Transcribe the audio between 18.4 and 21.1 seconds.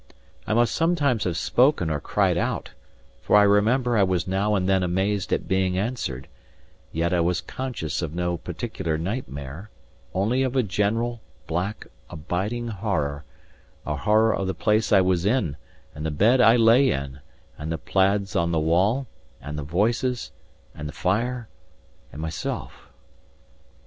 the wall, and the voices, and the